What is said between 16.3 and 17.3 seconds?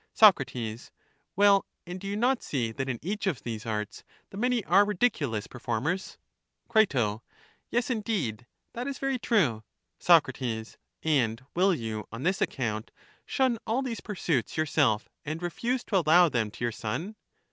to your son?